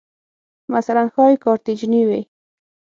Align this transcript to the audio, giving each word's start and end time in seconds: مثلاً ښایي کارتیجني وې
مثلاً 0.77 1.03
ښایي 1.13 1.35
کارتیجني 1.45 2.01
وې 2.07 2.21